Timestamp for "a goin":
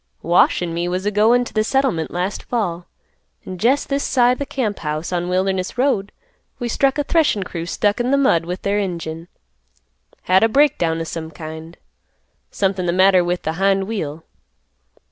1.05-1.45